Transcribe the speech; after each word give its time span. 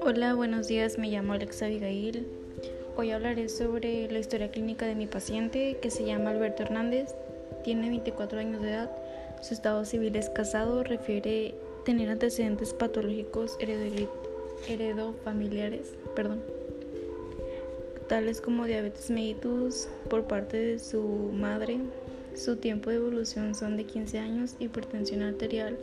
Hola, 0.00 0.34
buenos 0.34 0.66
días, 0.66 0.98
me 0.98 1.08
llamo 1.08 1.34
Alexa 1.34 1.66
Abigail. 1.66 2.26
Hoy 2.96 3.12
hablaré 3.12 3.48
sobre 3.48 4.10
la 4.10 4.18
historia 4.18 4.50
clínica 4.50 4.86
de 4.86 4.96
mi 4.96 5.06
paciente 5.06 5.78
que 5.80 5.90
se 5.90 6.04
llama 6.04 6.30
Alberto 6.30 6.64
Hernández. 6.64 7.14
Tiene 7.62 7.90
24 7.90 8.40
años 8.40 8.60
de 8.62 8.70
edad, 8.70 8.90
su 9.40 9.54
estado 9.54 9.84
civil 9.84 10.16
es 10.16 10.30
casado, 10.30 10.82
refiere 10.82 11.54
tener 11.84 12.08
antecedentes 12.10 12.74
patológicos 12.74 13.56
heredofamiliares, 14.68 15.94
perdón, 16.16 16.42
tales 18.08 18.40
como 18.40 18.64
diabetes 18.64 19.10
mellitus 19.10 19.88
por 20.10 20.24
parte 20.24 20.56
de 20.56 20.78
su 20.80 21.02
madre. 21.32 21.78
Su 22.34 22.56
tiempo 22.56 22.90
de 22.90 22.96
evolución 22.96 23.54
son 23.54 23.76
de 23.76 23.84
15 23.84 24.18
años, 24.18 24.56
hipertensión 24.58 25.22
arterial 25.22 25.78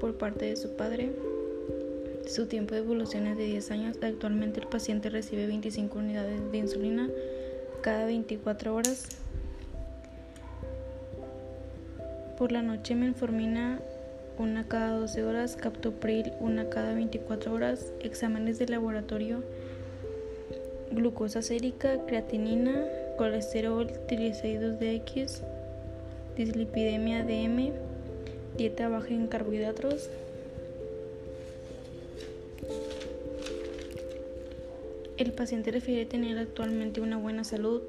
por 0.00 0.16
parte 0.16 0.46
de 0.46 0.56
su 0.56 0.74
padre. 0.74 1.12
Su 2.26 2.46
tiempo 2.46 2.74
de 2.74 2.80
evolución 2.80 3.26
es 3.26 3.36
de 3.36 3.44
10 3.44 3.70
años. 3.72 3.98
Actualmente 4.02 4.60
el 4.60 4.68
paciente 4.68 5.10
recibe 5.10 5.46
25 5.46 5.98
unidades 5.98 6.50
de 6.50 6.58
insulina 6.58 7.10
cada 7.82 8.06
24 8.06 8.74
horas. 8.74 9.08
Por 12.38 12.52
la 12.52 12.62
noche 12.62 12.94
menformina 12.94 13.78
una 14.38 14.66
cada 14.66 14.96
12 14.96 15.24
horas, 15.24 15.56
captopril 15.56 16.32
una 16.40 16.70
cada 16.70 16.94
24 16.94 17.52
horas, 17.52 17.92
exámenes 18.00 18.58
de 18.58 18.66
laboratorio, 18.66 19.44
glucosa 20.90 21.42
sérica, 21.42 21.98
creatinina, 22.06 22.86
colesterol, 23.18 23.90
triglicéridos 24.06 24.78
de 24.80 24.94
X, 24.96 25.42
dislipidemia 26.36 27.24
DM, 27.24 27.72
dieta 28.56 28.88
baja 28.88 29.08
en 29.08 29.26
carbohidratos. 29.26 30.08
El 35.18 35.32
paciente 35.32 35.70
refiere 35.70 36.04
tener 36.06 36.38
actualmente 36.38 37.00
una 37.00 37.16
buena 37.16 37.44
salud. 37.44 37.82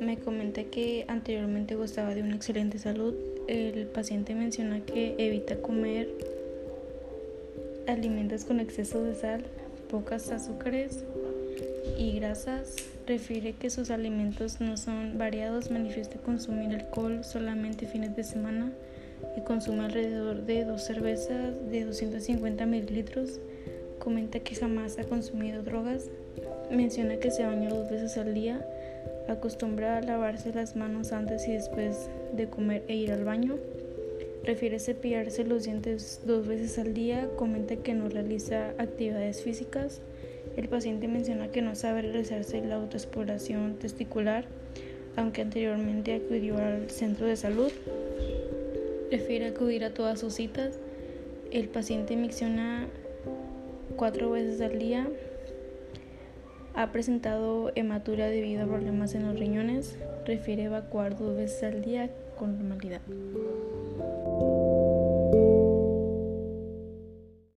Me 0.00 0.18
comenta 0.18 0.64
que 0.64 1.04
anteriormente 1.08 1.74
gozaba 1.74 2.14
de 2.14 2.22
una 2.22 2.36
excelente 2.36 2.78
salud. 2.78 3.14
El 3.48 3.86
paciente 3.86 4.34
menciona 4.34 4.84
que 4.84 5.14
evita 5.18 5.56
comer 5.56 6.08
alimentos 7.86 8.44
con 8.44 8.60
exceso 8.60 9.02
de 9.02 9.14
sal, 9.14 9.44
pocas 9.88 10.30
azúcares 10.30 11.04
y 11.98 12.12
grasas. 12.16 12.95
Refiere 13.06 13.52
que 13.52 13.70
sus 13.70 13.90
alimentos 13.92 14.60
no 14.60 14.76
son 14.76 15.16
variados, 15.16 15.70
manifiesta 15.70 16.18
consumir 16.18 16.74
alcohol 16.74 17.22
solamente 17.22 17.86
fines 17.86 18.16
de 18.16 18.24
semana 18.24 18.72
y 19.36 19.42
consume 19.42 19.84
alrededor 19.84 20.42
de 20.42 20.64
dos 20.64 20.82
cervezas 20.82 21.54
de 21.70 21.84
250 21.84 22.66
mililitros. 22.66 23.38
Comenta 24.00 24.40
que 24.40 24.56
jamás 24.56 24.98
ha 24.98 25.04
consumido 25.04 25.62
drogas. 25.62 26.10
Menciona 26.72 27.18
que 27.18 27.30
se 27.30 27.44
baña 27.44 27.68
dos 27.68 27.88
veces 27.88 28.16
al 28.18 28.34
día. 28.34 28.66
Acostumbra 29.28 29.98
a 29.98 30.02
lavarse 30.02 30.52
las 30.52 30.74
manos 30.74 31.12
antes 31.12 31.46
y 31.46 31.52
después 31.52 32.10
de 32.32 32.48
comer 32.48 32.82
e 32.88 32.96
ir 32.96 33.12
al 33.12 33.22
baño. 33.22 33.56
Refiere 34.42 34.80
cepillarse 34.80 35.44
los 35.44 35.62
dientes 35.62 36.22
dos 36.26 36.46
veces 36.48 36.76
al 36.80 36.92
día. 36.92 37.28
Comenta 37.36 37.76
que 37.76 37.94
no 37.94 38.08
realiza 38.08 38.70
actividades 38.78 39.42
físicas. 39.42 40.00
El 40.56 40.68
paciente 40.68 41.06
menciona 41.06 41.48
que 41.48 41.60
no 41.60 41.74
sabe 41.74 42.02
realizarse 42.02 42.64
la 42.64 42.76
autoexploración 42.76 43.76
testicular, 43.76 44.46
aunque 45.14 45.42
anteriormente 45.42 46.14
acudió 46.14 46.56
al 46.56 46.90
centro 46.90 47.26
de 47.26 47.36
salud. 47.36 47.70
Prefiere 49.10 49.46
acudir 49.46 49.84
a 49.84 49.92
todas 49.92 50.18
sus 50.18 50.34
citas. 50.34 50.78
El 51.50 51.68
paciente 51.68 52.16
menciona 52.16 52.86
cuatro 53.96 54.30
veces 54.30 54.60
al 54.62 54.78
día. 54.78 55.06
Ha 56.74 56.90
presentado 56.90 57.70
hematura 57.74 58.26
debido 58.26 58.64
a 58.64 58.66
problemas 58.66 59.14
en 59.14 59.26
los 59.26 59.38
riñones. 59.38 59.98
Refiere 60.24 60.64
evacuar 60.64 61.18
dos 61.18 61.36
veces 61.36 61.62
al 61.64 61.82
día 61.82 62.10
con 62.36 62.58
normalidad. 62.58 63.00